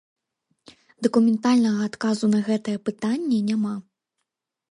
[1.07, 3.75] Дакументальнага адказу на гэтае пытанне няма.